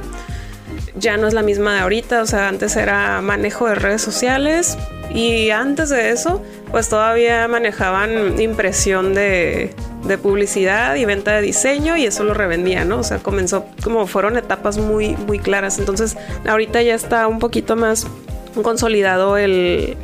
ya 0.96 1.18
no 1.18 1.28
es 1.28 1.34
la 1.34 1.42
misma 1.42 1.76
de 1.76 1.80
ahorita, 1.82 2.22
o 2.22 2.26
sea, 2.26 2.48
antes 2.48 2.76
era 2.76 3.22
manejo 3.22 3.68
de 3.68 3.76
redes 3.76 4.02
sociales 4.02 4.78
y 5.14 5.50
antes 5.50 5.90
de 5.90 6.12
eso, 6.12 6.42
pues 6.72 6.90
todavía 6.90 7.48
manejaban 7.48 8.40
impresión 8.42 9.14
de, 9.14 9.74
publicidad 10.22 10.96
y 10.96 11.06
venta 11.06 11.32
de 11.32 11.42
diseño 11.42 11.96
y 11.96 12.06
eso 12.06 12.26
lo 12.26 12.34
revendía, 12.34 12.84
¿no? 12.84 13.00
O 13.00 13.04
sea, 13.04 13.20
comenzó 13.20 13.66
como 13.82 14.08
fueron 14.08 14.36
etapas 14.36 14.78
muy, 14.78 15.16
muy 15.16 15.40
claras. 15.40 15.80
Entonces, 15.80 16.18
ahorita 16.46 16.82
ya 16.82 16.96
está 16.96 17.28
un 17.28 17.40
poquito 17.40 17.78
más 17.78 18.08
consolidado 18.62 19.38
el, 19.38 19.96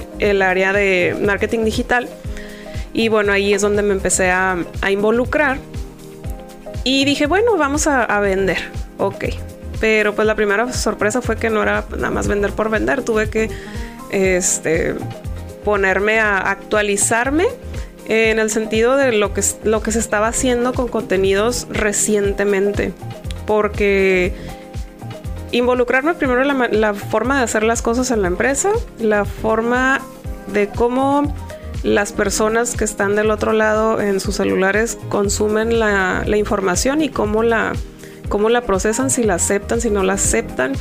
área 0.41 0.71
de 0.71 1.17
marketing 1.21 1.65
digital 1.65 2.07
y 2.93 3.09
bueno, 3.09 3.33
ahí 3.33 3.53
es 3.53 3.61
donde 3.61 3.81
me 3.81 3.91
empecé 3.91 4.31
a, 4.31 4.57
involucrar 4.89 5.57
y 6.85 7.03
dije, 7.03 7.25
bueno, 7.25 7.57
vamos 7.57 7.85
a, 7.87 8.05
a 8.05 8.21
vender. 8.21 8.59
Ok, 8.97 9.25
pero 9.79 10.15
pues 10.15 10.25
la 10.25 10.35
primera 10.35 10.71
sorpresa 10.73 11.21
fue 11.21 11.37
que 11.37 11.49
no 11.49 11.61
era 11.61 11.85
nada 11.91 12.09
más 12.09 12.27
vender 12.27 12.51
por 12.51 12.69
vender. 12.69 13.03
Tuve 13.03 13.29
que 13.29 13.49
este, 14.09 14.95
ponerme 15.63 16.19
a 16.19 16.37
actualizarme 16.37 17.45
en 18.05 18.39
el 18.39 18.49
sentido 18.49 18.95
de 18.95 19.11
lo 19.11 19.33
que, 19.33 19.43
lo 19.63 19.81
que 19.83 19.91
se 19.91 19.99
estaba 19.99 20.27
haciendo 20.27 20.73
con 20.73 20.87
contenidos 20.87 21.67
recientemente. 21.69 22.93
Porque 23.45 24.33
involucrarme 25.51 26.15
primero 26.15 26.41
en 26.41 26.81
la, 26.81 26.93
forma 26.93 27.37
de 27.37 27.43
hacer 27.43 27.63
las 27.63 27.81
cosas 27.81 28.11
en 28.11 28.21
la 28.21 28.27
empresa, 28.27 28.71
la 28.99 29.25
forma 29.25 30.01
de 30.51 30.69
cómo 30.69 31.33
las 31.83 32.11
personas 32.11 32.75
que 32.75 32.83
están 32.83 33.15
del 33.15 33.29
otro 33.29 33.53
lado 33.53 34.01
en 34.01 34.19
sus 34.19 34.35
celulares 34.35 34.97
consumen 35.09 35.79
la 35.79 36.37
información 36.37 37.01
y 37.01 37.09
cómo 37.09 37.43
la, 37.43 37.73
cómo 38.27 38.49
la 38.49 38.61
procesan, 38.61 39.09
si 39.09 39.23
la 39.23 39.35
aceptan, 39.35 39.81
si 39.81 39.89
no 39.89 40.03
la 40.03 40.13
aceptan. 40.13 40.73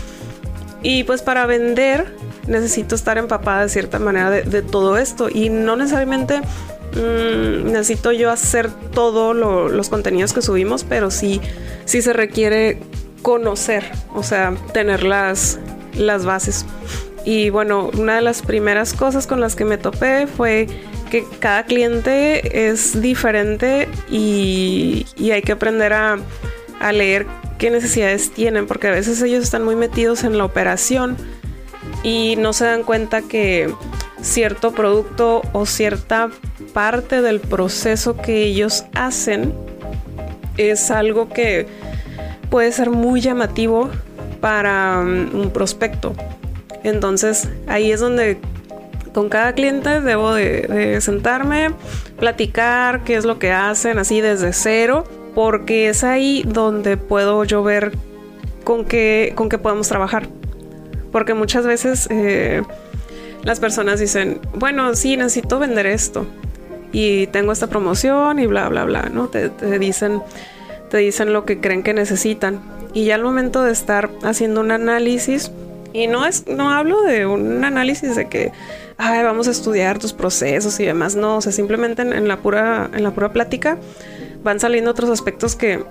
Y 0.82 1.04
pues 1.04 1.22
para 1.22 1.46
vender 1.46 2.14
necesito 2.46 2.94
estar 2.94 3.18
empapada 3.18 3.62
de 3.62 3.68
cierta 3.68 3.98
manera 3.98 4.30
de, 4.30 4.62
todo 4.62 4.98
esto 4.98 5.28
y 5.28 5.48
no 5.48 5.74
necesariamente 5.74 6.40
mm, 6.40 7.72
necesito 7.72 8.12
yo 8.12 8.30
hacer 8.30 8.70
todos 8.92 9.34
los 9.34 9.88
contenidos 9.88 10.32
que 10.32 10.42
subimos, 10.42 10.84
pero 10.84 11.10
sí, 11.10 11.40
sí 11.84 12.02
se 12.02 12.12
requiere 12.12 12.78
conocer, 13.22 13.84
o 14.14 14.22
sea, 14.22 14.54
tener 14.72 15.02
las, 15.02 15.58
las 15.96 16.24
bases. 16.24 16.64
Y 17.24 17.50
bueno, 17.50 17.90
una 17.98 18.14
de 18.14 18.22
las 18.22 18.42
primeras 18.42 18.92
cosas 18.92 19.26
con 19.26 19.40
las 19.40 19.56
que 19.56 19.64
me 19.64 19.78
topé 19.78 20.28
fue 20.28 20.68
que 21.10 21.24
cada 21.40 21.64
cliente 21.64 22.68
es 22.68 23.00
diferente 23.00 23.88
y, 24.08 25.06
y 25.16 25.32
hay 25.32 25.42
que 25.42 25.52
aprender 25.52 25.92
a, 25.92 26.18
a 26.80 26.92
leer 26.92 27.26
qué 27.59 27.71
necesidades 27.71 28.30
tienen, 28.33 28.66
porque 28.66 28.88
a 28.88 28.92
veces 28.92 29.21
ellos 29.23 29.42
están 29.42 29.64
muy 29.64 29.76
metidos 29.76 30.25
en 30.25 30.38
la 30.38 30.45
operación 30.45 31.16
y 32.02 32.37
no 32.37 32.52
se 32.52 32.64
dan 32.64 32.83
cuenta 32.83 33.23
que 33.23 33.73
cierto 34.21 34.73
producto 34.73 35.42
o 35.52 35.66
cierta 35.66 36.30
parte 36.73 37.23
del 37.23 37.40
proceso 37.40 38.16
que 38.16 38.45
ellos 38.45 38.85
hacen 38.95 39.54
es 40.56 40.90
algo 40.90 41.28
que 41.28 41.66
puede 42.50 42.73
ser 42.73 42.90
muy 42.90 43.21
llamativo 43.21 43.90
para 44.40 45.00
um, 45.00 45.40
un 45.40 45.50
prospecto. 45.50 46.14
Entonces 46.83 47.49
ahí 47.66 47.90
es 47.90 48.00
donde 48.00 48.38
con 49.12 49.28
cada 49.28 49.54
cliente 49.54 50.00
debo 50.00 50.35
de, 50.35 50.62
de 50.62 51.00
sentarme, 51.00 51.71
platicar 52.18 53.02
qué 53.04 53.16
es 53.16 53.25
lo 53.25 53.38
que 53.38 53.52
hacen 53.52 53.99
así 53.99 54.21
desde 54.21 54.52
cero 54.52 55.04
porque 55.36 55.90
es 55.90 56.02
ahí 56.02 56.42
donde 56.46 56.96
puedo 56.96 57.44
yo 57.44 57.62
ver 57.62 57.92
con 58.64 58.86
qué, 58.86 59.34
con 59.34 59.50
qué 59.50 59.58
podemos 59.58 59.86
trabajar. 59.86 60.28
Porque 61.12 61.34
muchas 61.34 61.66
veces 61.66 62.08
eh, 62.10 62.62
las 63.42 63.60
personas 63.60 64.00
dicen, 64.00 64.40
bueno, 64.54 64.94
sí, 64.94 65.14
necesito 65.18 65.58
vender 65.58 65.84
esto 65.84 66.26
y 66.90 67.26
tengo 67.26 67.52
esta 67.52 67.66
promoción 67.66 68.38
y 68.38 68.46
bla, 68.46 68.70
bla, 68.70 68.84
bla, 68.86 69.10
¿no? 69.12 69.28
Te, 69.28 69.50
dicen, 69.78 70.22
te 70.88 70.96
dicen 70.96 71.34
lo 71.34 71.44
que 71.44 71.60
creen 71.60 71.82
que 71.82 71.92
necesitan. 71.92 72.62
Y 72.94 73.04
ya 73.04 73.16
al 73.16 73.22
momento 73.22 73.62
de 73.62 73.72
estar 73.72 74.08
haciendo 74.22 74.62
un 74.62 74.70
análisis, 74.70 75.52
y 75.92 76.06
no 76.06 76.24
es, 76.24 76.46
no 76.46 76.70
hablo 76.70 77.02
de 77.02 77.26
un 77.26 77.62
análisis 77.62 78.16
de 78.16 78.30
que 78.30 78.52
Ay, 78.98 79.22
vamos 79.22 79.46
a 79.48 79.50
estudiar 79.50 79.98
tus 79.98 80.14
procesos 80.14 80.80
y 80.80 80.86
demás, 80.86 81.16
no, 81.16 81.36
o 81.36 81.40
sea, 81.42 81.52
simplemente 81.52 82.00
en 82.00 82.28
la 82.28 82.38
pura, 82.38 82.88
en 82.94 83.02
la 83.02 83.10
pura 83.10 83.30
plática 83.30 83.76
van 84.46 84.60
saliendo 84.60 84.92
otros 84.92 85.10
aspectos 85.10 85.56
que, 85.56 85.84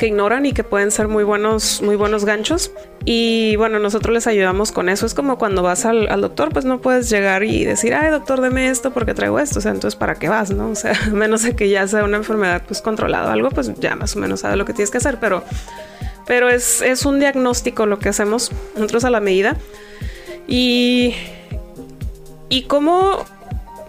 ignoran 0.00 0.44
y 0.46 0.52
que 0.52 0.64
pueden 0.64 0.90
ser 0.90 1.06
muy 1.06 1.22
buenos, 1.22 1.80
muy 1.82 1.94
buenos 1.94 2.24
ganchos. 2.24 2.72
Y 3.04 3.54
bueno, 3.56 3.78
nosotros 3.78 4.12
les 4.12 4.26
ayudamos 4.26 4.72
con 4.72 4.88
eso. 4.88 5.06
Es 5.06 5.14
como 5.14 5.38
cuando 5.38 5.62
vas 5.62 5.84
al, 5.84 6.08
doctor, 6.20 6.48
pues 6.52 6.64
no 6.64 6.80
puedes 6.80 7.08
llegar 7.08 7.44
y 7.44 7.64
decir, 7.64 7.94
ay 7.94 8.10
doctor, 8.10 8.40
deme 8.40 8.68
esto 8.68 8.90
porque 8.90 9.14
traigo 9.14 9.38
esto. 9.38 9.60
O 9.60 9.62
sea, 9.62 9.70
entonces 9.70 9.96
¿para 9.96 10.16
qué 10.16 10.28
vas? 10.28 10.50
¿No? 10.50 10.70
O 10.70 10.74
sea, 10.74 10.98
menos 11.12 11.42
de 11.42 11.54
que 11.54 11.68
ya 11.68 11.86
sea 11.86 12.02
una 12.02 12.16
enfermedad 12.16 12.62
pues 12.66 12.82
controlada 12.82 13.32
algo, 13.32 13.50
pues 13.50 13.72
ya 13.78 13.94
más 13.94 14.16
o 14.16 14.18
menos 14.18 14.40
sabes 14.40 14.58
lo 14.58 14.64
que 14.64 14.72
tienes 14.72 14.90
que 14.90 14.98
hacer. 14.98 15.18
Pero, 15.20 15.44
pero 16.26 16.48
es, 16.48 16.82
es 16.82 17.06
un 17.06 17.20
diagnóstico 17.20 17.86
lo 17.86 18.00
que 18.00 18.08
hacemos 18.08 18.50
nosotros 18.74 19.04
a 19.04 19.10
la 19.10 19.20
medida. 19.20 19.56
Y, 20.48 21.14
y 22.48 22.62
cómo, 22.62 23.24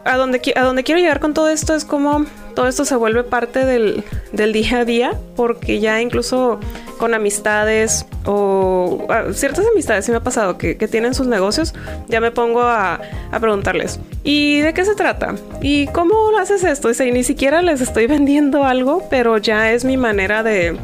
a 0.05 0.17
donde, 0.17 0.53
a 0.55 0.61
donde 0.61 0.83
quiero 0.83 1.01
llegar 1.01 1.19
con 1.19 1.33
todo 1.33 1.49
esto 1.49 1.73
es 1.73 1.85
como 1.85 2.27
todo 2.55 2.67
esto 2.67 2.85
se 2.85 2.95
vuelve 2.95 3.23
parte 3.23 3.65
del, 3.65 4.03
día 4.31 4.79
a 4.79 4.85
día 4.85 5.19
porque 5.35 5.79
ya 5.79 6.01
incluso 6.01 6.59
con 6.97 7.13
amistades 7.13 8.05
o 8.25 9.05
ah, 9.09 9.25
ciertas 9.33 9.65
amistades 9.67 10.05
sí 10.05 10.11
me 10.11 10.17
ha 10.17 10.23
pasado 10.23 10.57
que, 10.57 10.75
tienen 10.87 11.13
sus 11.13 11.27
negocios, 11.27 11.73
ya 12.07 12.21
me 12.21 12.31
pongo 12.31 12.61
a, 12.61 12.99
preguntarles, 13.39 13.99
¿y 14.23 14.59
de 14.59 14.73
qué 14.73 14.85
se 14.85 14.95
trata? 14.95 15.35
¿Y 15.61 15.87
cómo 15.87 16.37
haces 16.39 16.63
esto? 16.63 16.91
Y 16.91 17.11
ni 17.11 17.23
siquiera 17.23 17.61
les 17.61 17.81
estoy 17.81 18.07
vendiendo 18.07 18.63
algo, 18.63 19.07
pero 19.09 19.37
ya 19.37 19.71
es 19.71 19.85
mi 19.85 19.97
manera 19.97 20.43
de, 20.43 20.77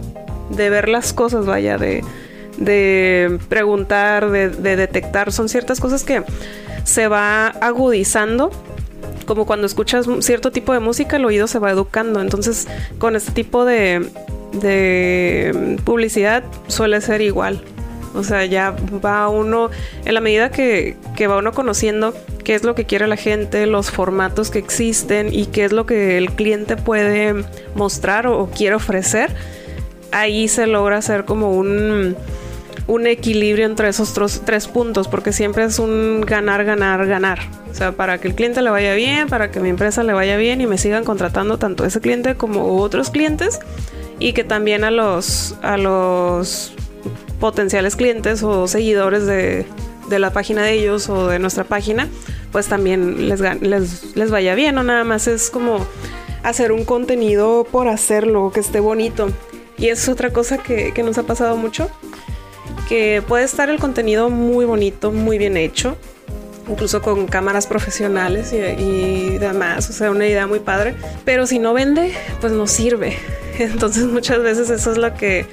ver 0.50 0.90
las 0.90 1.14
cosas, 1.14 1.46
vaya, 1.46 1.78
de, 1.78 3.40
preguntar, 3.48 4.32
de, 4.32 4.50
de 4.50 4.76
detectar, 4.76 5.32
son 5.32 5.48
ciertas 5.50 5.80
cosas 5.80 6.04
que 6.04 6.24
se 6.84 7.08
va 7.08 7.48
agudizando 7.48 8.52
como 9.30 9.46
cuando 9.46 9.68
escuchas 9.68 10.08
cierto 10.22 10.52
tipo 10.52 10.74
de 10.74 10.80
música, 10.80 11.18
el 11.18 11.24
oído 11.24 11.46
se 11.46 11.60
va 11.60 11.70
educando. 11.70 12.20
Entonces, 12.20 12.68
con 12.98 13.16
este 13.16 13.32
tipo 13.32 13.64
de, 13.64 14.10
publicidad 15.86 16.44
suele 16.68 17.00
ser 17.00 17.22
igual. 17.22 17.64
O 18.16 18.24
sea, 18.24 18.44
ya 18.46 18.76
va 19.06 19.30
uno, 19.30 19.70
en 20.04 20.16
la 20.16 20.20
medida 20.20 20.50
que, 20.50 20.98
va 21.30 21.38
uno 21.38 21.52
conociendo 21.52 22.16
qué 22.44 22.56
es 22.56 22.64
lo 22.64 22.74
que 22.74 22.86
quiere 22.86 23.06
la 23.06 23.18
gente, 23.18 23.68
los 23.68 23.92
formatos 23.92 24.50
que 24.50 24.58
existen 24.58 25.32
y 25.32 25.46
qué 25.46 25.66
es 25.66 25.74
lo 25.74 25.86
que 25.86 26.18
el 26.18 26.32
cliente 26.32 26.76
puede 26.76 27.46
mostrar 27.76 28.26
o 28.26 28.50
quiere 28.50 28.78
ofrecer, 28.78 29.30
ahí 30.12 30.48
se 30.48 30.66
logra 30.66 30.98
hacer 30.98 31.26
como 31.26 31.52
un, 31.52 32.16
un 32.90 33.06
equilibrio 33.06 33.68
entre 33.68 33.88
esos 33.88 34.14
tres 34.46 34.68
puntos, 34.68 35.08
porque 35.08 35.32
siempre 35.32 35.64
es 35.64 35.78
un 35.78 36.22
ganar, 36.22 36.66
ganar, 36.66 37.06
ganar. 37.06 37.40
O 37.70 37.76
sea, 37.76 37.92
para 37.92 38.18
que 38.18 38.28
el 38.28 38.34
cliente 38.34 38.64
le 38.64 38.72
vaya 38.72 38.96
bien, 38.96 39.28
para 39.28 39.52
que 39.52 39.60
mi 39.60 39.70
empresa 39.70 40.02
le 40.02 40.12
vaya 40.12 40.38
bien 40.38 40.60
y 40.60 40.66
me 40.66 40.80
sigan 40.80 41.04
contratando 41.04 41.60
tanto 41.60 41.86
ese 41.86 42.02
cliente 42.02 42.34
como 42.34 42.78
otros 42.82 43.12
clientes 43.12 43.60
y 44.18 44.34
que 44.34 44.44
también 44.44 44.84
a 44.84 44.90
los, 44.90 45.56
a 45.62 45.78
los 45.78 46.74
potenciales 47.40 47.96
clientes 47.96 48.42
o 48.42 48.68
seguidores 48.68 49.28
de, 49.28 49.68
la 50.10 50.34
página 50.34 50.64
de 50.64 50.74
ellos 50.74 51.10
o 51.10 51.28
de 51.28 51.38
nuestra 51.38 51.66
página, 51.66 52.08
pues 52.52 52.66
también 52.66 53.30
les, 53.30 53.40
les, 53.62 54.16
les 54.16 54.32
vaya 54.32 54.56
bien, 54.56 54.76
o 54.80 54.84
nada 54.84 55.04
más 55.04 55.28
es 55.28 55.52
como 55.52 55.86
hacer 56.42 56.72
un 56.72 56.86
contenido 56.86 57.68
por 57.72 57.88
hacerlo, 57.88 58.50
que 58.52 58.62
esté 58.62 58.80
bonito. 58.80 59.30
Y 59.78 59.90
es 59.90 60.10
otra 60.10 60.34
cosa 60.34 60.58
que, 60.58 60.92
que 60.92 61.04
nos 61.04 61.20
ha 61.20 61.24
pasado 61.24 61.56
mucho 61.56 61.88
que 62.88 63.24
puede 63.28 63.44
estar 63.44 63.70
el 63.70 63.80
contenido 63.80 64.30
muy 64.30 64.66
bonito, 64.66 65.12
muy 65.12 65.38
bien 65.38 65.58
hecho, 65.58 65.98
incluso 66.68 67.02
con 67.02 67.28
cámaras 67.28 67.68
profesionales 67.68 68.54
y, 68.54 69.38
demás, 69.38 69.90
o 69.90 69.94
sea, 69.94 70.12
una 70.12 70.28
idea 70.28 70.48
muy 70.48 70.60
padre, 70.60 70.96
pero 71.26 71.48
si 71.48 71.60
no 71.60 71.74
vende, 71.74 72.14
pues 72.42 72.54
no 72.54 72.68
sirve. 72.68 73.18
Entonces 73.60 74.06
muchas 74.06 74.42
veces 74.42 74.70
eso 74.70 74.92
es 74.92 74.98
lo 74.98 75.14
que 75.16 75.46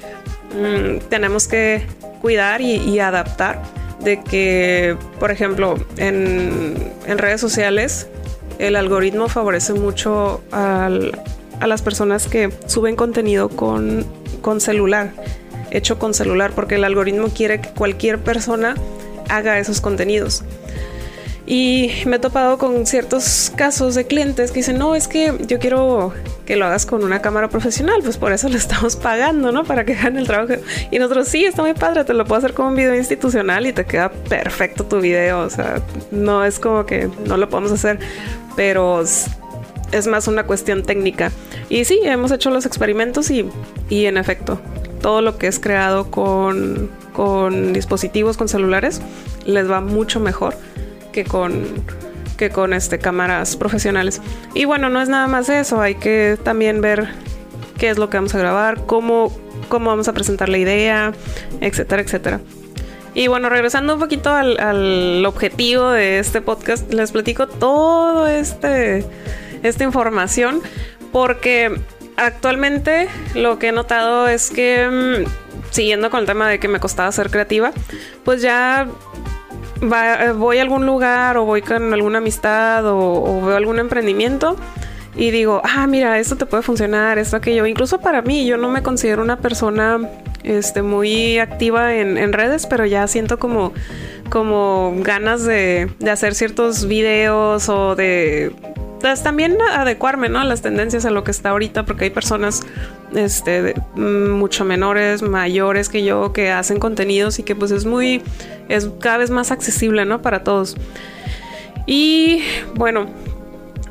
mm, 0.53 1.07
tenemos 1.09 1.47
que 1.47 1.85
cuidar 2.21 2.61
y, 2.61 2.99
adaptar 2.99 3.61
de 4.03 4.21
que, 4.21 4.95
por 5.19 5.31
ejemplo, 5.31 5.75
en, 5.97 6.93
en 7.05 7.17
redes 7.17 7.41
sociales 7.41 8.07
el 8.59 8.75
algoritmo 8.75 9.27
favorece 9.27 9.73
mucho 9.73 10.41
al, 10.51 11.19
a 11.59 11.67
las 11.67 11.81
personas 11.81 12.27
que 12.27 12.51
suben 12.67 12.95
contenido 12.95 13.49
con, 13.49 14.05
con 14.41 14.61
celular, 14.61 15.11
hecho 15.71 15.99
con 15.99 16.13
celular, 16.13 16.51
porque 16.53 16.75
el 16.75 16.83
algoritmo 16.83 17.29
quiere 17.29 17.61
que 17.61 17.69
cualquier 17.69 18.19
persona 18.19 18.75
haga 19.29 19.59
esos 19.59 19.81
contenidos. 19.81 20.43
Y 21.49 21.91
me 22.05 22.17
he 22.17 22.19
topado 22.19 22.57
con 22.57 22.85
ciertos 22.85 23.53
casos 23.55 23.95
de 23.95 24.05
clientes 24.05 24.51
que 24.51 24.59
dicen, 24.59 24.77
no, 24.77 24.95
es 24.95 25.07
que 25.07 25.33
yo 25.47 25.59
quiero 25.59 26.13
que 26.45 26.57
lo 26.57 26.65
hagas 26.65 26.85
con 26.85 27.05
una 27.05 27.21
cámara 27.21 27.47
profesional, 27.47 28.01
pues 28.03 28.17
por 28.17 28.33
eso 28.33 28.49
le 28.49 28.57
estamos 28.57 28.97
pagando, 28.97 29.53
¿no? 29.53 29.63
Para 29.63 29.85
que 29.85 29.93
hagan 29.93 30.17
el 30.17 30.27
trabajo. 30.27 30.61
Y 30.91 30.99
nosotros, 30.99 31.29
sí, 31.29 31.45
está 31.45 31.61
muy 31.61 31.73
padre, 31.73 32.03
te 32.03 32.13
lo 32.13 32.25
puedo 32.25 32.39
hacer 32.39 32.53
con 32.53 32.67
un 32.67 32.75
video 32.75 32.93
institucional 32.95 33.65
y 33.65 33.71
te 33.71 33.85
queda 33.85 34.11
perfecto 34.11 34.83
tu 34.83 34.99
video. 34.99 35.39
O 35.39 35.49
sea, 35.49 35.81
no 36.11 36.43
es 36.43 36.59
como 36.59 36.85
que 36.85 37.09
no 37.25 37.37
lo 37.37 37.47
podemos 37.47 37.71
hacer, 37.71 37.99
pero 38.57 39.01
es 39.01 40.07
más 40.07 40.27
una 40.27 40.43
cuestión 40.45 40.83
técnica. 40.83 41.31
Y 41.69 41.85
sí, 41.85 42.01
hemos 42.03 42.31
hecho 42.33 42.49
los 42.49 42.65
experimentos 42.65 43.31
y, 43.31 43.45
y 43.87 44.05
en 44.05 44.17
efecto, 44.17 44.59
todo 44.97 45.21
lo 45.21 45.37
que 45.37 45.47
es 45.47 45.59
creado 45.59 46.11
con, 46.11 46.89
con 47.13 47.73
dispositivos, 47.73 48.37
con 48.37 48.47
celulares, 48.47 49.01
les 49.45 49.69
va 49.69 49.81
mucho 49.81 50.19
mejor 50.19 50.55
que 51.11 51.23
con 51.23 51.65
que 52.37 52.51
con 52.51 52.73
este 52.73 52.99
cámaras 52.99 53.57
profesionales. 53.57 54.21
Y 54.53 54.65
bueno, 54.65 54.89
no 54.89 55.01
es 55.01 55.09
nada 55.09 55.27
más 55.27 55.49
eso, 55.49 55.81
hay 55.81 55.95
que 55.95 56.37
también 56.43 56.81
ver 56.81 57.07
qué 57.77 57.89
es 57.89 57.97
lo 57.97 58.09
que 58.09 58.17
vamos 58.17 58.33
a 58.35 58.37
grabar, 58.37 58.85
cómo, 58.85 59.35
cómo 59.69 59.89
vamos 59.89 60.07
a 60.07 60.13
presentar 60.13 60.47
la 60.47 60.59
idea, 60.59 61.13
etcétera, 61.61 62.01
etcétera. 62.03 62.39
Y 63.15 63.27
bueno, 63.27 63.49
regresando 63.49 63.95
un 63.95 63.99
poquito 63.99 64.29
al, 64.29 64.59
al 64.59 65.25
objetivo 65.25 65.89
de 65.89 66.19
este 66.19 66.41
podcast, 66.41 66.93
les 66.93 67.11
platico 67.11 67.47
todo 67.47 68.27
este 68.27 69.03
esta 69.63 69.83
información 69.83 70.61
porque 71.11 71.79
actualmente 72.17 73.07
lo 73.35 73.57
que 73.59 73.69
he 73.69 73.71
notado 73.71 74.27
es 74.27 74.49
que 74.49 74.87
mm, 74.89 75.47
siguiendo 75.71 76.09
con 76.09 76.21
el 76.21 76.25
tema 76.25 76.49
de 76.49 76.59
que 76.59 76.67
me 76.67 76.79
costaba 76.79 77.11
ser 77.11 77.29
creativa, 77.29 77.71
pues 78.25 78.41
ya 78.41 78.87
eh, 79.81 80.31
voy 80.31 80.57
a 80.57 80.61
algún 80.61 80.85
lugar 80.85 81.37
o 81.37 81.45
voy 81.45 81.61
con 81.61 81.93
alguna 81.93 82.17
amistad 82.17 82.83
o, 82.85 83.45
veo 83.45 83.55
algún 83.55 83.79
emprendimiento 83.79 84.55
y 85.15 85.31
digo, 85.31 85.61
ah, 85.63 85.87
mira, 85.87 86.19
esto 86.19 86.35
te 86.35 86.45
puede 86.45 86.61
funcionar, 86.61 87.17
esto, 87.17 87.37
aquello. 87.37 87.65
Incluso 87.65 87.99
para 87.99 88.21
mí, 88.21 88.45
yo 88.45 88.57
no 88.57 88.69
me 88.69 88.83
considero 88.83 89.23
una 89.23 89.37
persona 89.37 89.99
este, 90.43 90.83
muy 90.83 91.39
activa 91.39 91.95
en, 91.95 92.33
redes, 92.33 92.67
pero 92.67 92.85
ya 92.85 93.07
siento 93.07 93.39
como, 93.39 93.73
como 94.29 94.93
ganas 94.97 95.43
de, 95.43 95.89
de 95.97 96.11
hacer 96.11 96.35
ciertos 96.35 96.87
videos 96.87 97.67
o 97.67 97.95
de 97.95 98.53
pues, 98.99 99.23
también 99.23 99.57
adecuarme, 99.61 100.29
¿no? 100.29 100.39
A 100.39 100.45
las 100.45 100.61
tendencias 100.61 101.05
a 101.05 101.11
lo 101.11 101.23
que 101.23 101.31
está 101.31 101.49
ahorita, 101.49 101.85
porque 101.85 102.05
hay 102.05 102.09
personas 102.09 102.61
este, 103.13 103.75
mucho 103.95 104.65
menores, 104.65 105.21
mayores 105.21 105.89
que 105.89 106.03
yo, 106.03 106.33
que 106.33 106.51
hacen 106.51 106.79
contenidos 106.79 107.39
y 107.39 107.43
que 107.43 107.55
pues 107.55 107.71
es 107.71 107.85
muy, 107.85 108.21
es 108.69 108.89
cada 108.99 109.17
vez 109.17 109.29
más 109.29 109.51
accesible, 109.51 110.05
¿no? 110.05 110.21
Para 110.21 110.43
todos. 110.43 110.75
Y 111.85 112.43
bueno, 112.75 113.07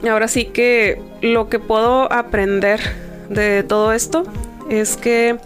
ahora 0.09 0.29
sí 0.29 0.47
que 0.47 1.01
lo 1.23 1.49
que 1.49 1.59
puedo 1.59 2.13
aprender 2.13 2.81
de 3.29 3.63
todo 3.63 3.93
esto 3.93 4.25
es 4.69 4.97
que 4.97 5.39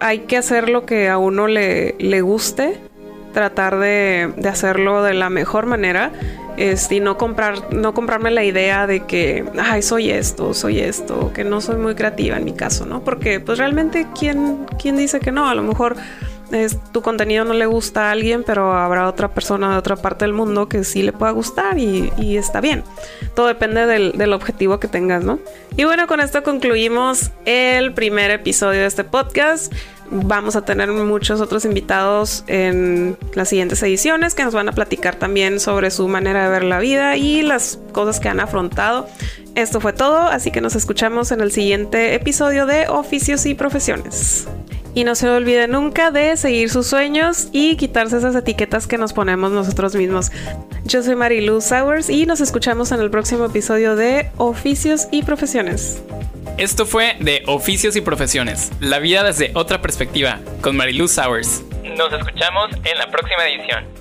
hay 0.00 0.20
que 0.20 0.36
hacer 0.36 0.68
lo 0.68 0.84
que 0.84 1.08
a 1.08 1.18
uno 1.18 1.46
le, 1.48 1.94
le 1.98 2.20
guste, 2.20 2.78
tratar 3.32 3.78
de, 3.78 4.32
de 4.36 4.48
hacerlo 4.48 5.02
de 5.02 5.14
la 5.14 5.30
mejor 5.30 5.66
manera 5.66 6.12
este, 6.58 6.96
y 6.96 7.00
no 7.00 7.16
comprar, 7.16 7.72
no 7.72 7.94
comprarme 7.94 8.32
la 8.32 8.42
idea 8.42 8.88
de 8.88 9.06
que, 9.06 9.44
ay, 9.58 9.80
soy 9.80 10.10
esto, 10.10 10.54
soy 10.54 10.80
esto, 10.80 11.32
que 11.32 11.44
no 11.44 11.60
soy 11.60 11.76
muy 11.76 11.94
creativa 11.94 12.36
en 12.36 12.44
mi 12.44 12.52
caso, 12.52 12.84
¿no? 12.84 13.04
Porque 13.04 13.38
pues 13.38 13.58
realmente, 13.58 14.08
¿quién, 14.18 14.66
quién 14.76 14.96
dice 14.96 15.20
que 15.20 15.30
no? 15.30 15.48
A 15.48 15.54
lo 15.54 15.62
mejor 15.62 15.94
es, 16.50 16.78
tu 16.92 17.00
contenido 17.00 17.44
no 17.44 17.54
le 17.54 17.66
gusta 17.66 18.08
a 18.08 18.10
alguien, 18.10 18.42
pero 18.42 18.72
habrá 18.72 19.08
otra 19.08 19.28
persona 19.28 19.70
de 19.70 19.78
otra 19.78 19.94
parte 19.94 20.24
del 20.24 20.34
mundo 20.34 20.68
que 20.68 20.82
sí 20.82 21.02
le 21.02 21.12
pueda 21.12 21.30
gustar 21.30 21.78
y, 21.78 22.10
está 22.36 22.60
bien. 22.60 22.82
Todo 23.36 23.46
depende 23.46 23.86
del, 23.86 24.12
del, 24.12 24.32
objetivo 24.32 24.80
que 24.80 24.88
tengas, 24.88 25.22
¿no? 25.22 25.38
Y 25.76 25.84
bueno, 25.84 26.06
con 26.06 26.20
esto 26.20 26.42
concluimos 26.42 27.30
el 27.44 27.94
primer 27.94 28.32
episodio 28.32 28.80
de 28.80 28.86
este 28.86 29.04
podcast. 29.04 29.72
Vamos 30.10 30.56
a 30.56 30.62
tener 30.62 30.90
muchos 30.90 31.40
otros 31.40 31.64
invitados 31.64 32.44
en 32.46 33.16
las 33.34 33.50
siguientes 33.50 33.82
ediciones 33.82 34.34
que 34.34 34.44
nos 34.44 34.54
van 34.54 34.68
a 34.68 34.72
platicar 34.72 35.16
también 35.16 35.60
sobre 35.60 35.90
su 35.90 36.08
manera 36.08 36.44
de 36.44 36.50
ver 36.50 36.64
la 36.64 36.78
vida 36.78 37.16
y 37.16 37.42
las 37.42 37.78
cosas 37.92 38.18
que 38.18 38.28
han 38.28 38.40
afrontado. 38.40 39.06
Esto 39.54 39.80
fue 39.80 39.92
todo, 39.92 40.22
así 40.22 40.50
que 40.50 40.60
nos 40.60 40.76
escuchamos 40.76 41.30
en 41.32 41.40
el 41.40 41.52
siguiente 41.52 42.14
episodio 42.14 42.64
de 42.64 42.88
Oficios 42.88 43.44
y 43.44 43.54
Profesiones. 43.54 44.46
Y 44.94 45.04
no 45.04 45.14
se 45.14 45.28
olvide 45.28 45.68
nunca 45.68 46.10
de 46.10 46.36
seguir 46.36 46.70
sus 46.70 46.86
sueños 46.86 47.48
y 47.52 47.76
quitarse 47.76 48.16
esas 48.16 48.34
etiquetas 48.34 48.86
que 48.86 48.98
nos 48.98 49.12
ponemos 49.12 49.52
nosotros 49.52 49.94
mismos. 49.94 50.32
Yo 50.84 51.02
soy 51.02 51.16
Marilu 51.16 51.60
Sowers 51.60 52.08
y 52.08 52.24
nos 52.24 52.40
escuchamos 52.40 52.92
en 52.92 53.00
el 53.00 53.10
próximo 53.10 53.44
episodio 53.44 53.94
de 53.94 54.30
Oficios 54.38 55.06
y 55.10 55.22
Profesiones. 55.22 56.02
Esto 56.58 56.86
fue 56.86 57.14
de 57.20 57.44
Oficios 57.46 57.94
y 57.94 58.00
Profesiones, 58.00 58.72
la 58.80 58.98
vida 58.98 59.22
desde 59.22 59.52
otra 59.54 59.80
perspectiva, 59.80 60.40
con 60.60 60.76
Marilu 60.76 61.06
Sowers. 61.06 61.62
Nos 61.84 62.12
escuchamos 62.12 62.70
en 62.82 62.98
la 62.98 63.08
próxima 63.12 63.46
edición. 63.46 63.97